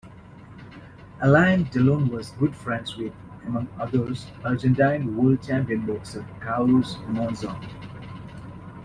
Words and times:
Alain 1.21 1.65
Delon 1.65 2.09
was 2.09 2.31
good 2.39 2.55
friends 2.55 2.97
with, 2.97 3.13
among 3.45 3.67
others, 3.79 4.25
Argentine 4.43 5.15
world 5.15 5.43
champion 5.43 5.85
boxer 5.85 6.25
Carlos 6.39 6.95
Monzon. 7.09 7.61